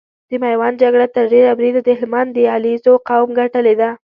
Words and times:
د 0.29 0.31
ميوند 0.43 0.75
جګړه 0.83 1.07
تر 1.15 1.25
ډېره 1.33 1.51
بريده 1.59 1.81
د 1.83 1.89
هلمند 1.99 2.29
د 2.33 2.37
عليزو 2.55 2.93
قوم 3.09 3.29
ګټلې 3.39 3.73
ده۔ 3.81 3.89